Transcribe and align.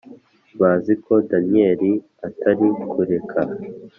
Bazi 0.59 0.93
ko 1.05 1.13
daniyeli 1.29 1.91
atari 2.27 2.67
kureka 2.91 3.41